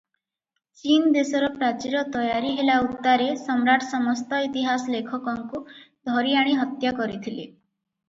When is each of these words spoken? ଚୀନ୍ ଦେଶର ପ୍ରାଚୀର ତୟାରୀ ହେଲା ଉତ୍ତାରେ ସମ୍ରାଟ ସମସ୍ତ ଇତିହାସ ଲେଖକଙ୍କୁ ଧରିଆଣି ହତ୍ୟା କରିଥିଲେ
ଚୀନ୍ 0.79 1.03
ଦେଶର 1.17 1.49
ପ୍ରାଚୀର 1.57 2.01
ତୟାରୀ 2.15 2.55
ହେଲା 2.61 2.79
ଉତ୍ତାରେ 2.87 3.29
ସମ୍ରାଟ 3.43 3.89
ସମସ୍ତ 3.93 4.43
ଇତିହାସ 4.49 4.97
ଲେଖକଙ୍କୁ 4.99 5.65
ଧରିଆଣି 6.13 6.61
ହତ୍ୟା 6.65 6.99
କରିଥିଲେ 7.03 7.51